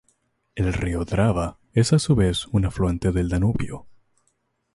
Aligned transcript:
El 0.55 0.73
río 0.73 1.05
Drava 1.05 1.59
es 1.73 1.93
a 1.93 1.99
su 1.99 2.15
vez 2.15 2.47
un 2.47 2.65
afluente 2.65 3.11
del 3.11 3.29
Danubio. 3.29 3.85